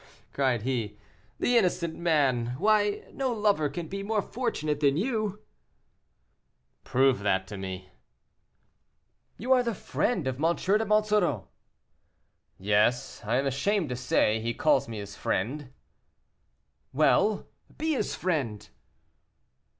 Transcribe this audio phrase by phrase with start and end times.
[0.03, 0.97] "Oh!" cried he,
[1.39, 2.55] "the innocent man.
[2.57, 5.43] Why, no lover can be more fortunate than you."
[6.83, 7.91] "Prove that to me."
[9.37, 10.55] "You are the friend of M.
[10.55, 11.49] de Monsoreau."
[12.57, 15.71] "Yes, I am ashamed to say, he calls me his friend."
[16.91, 17.45] "Well!
[17.77, 18.67] be his friend."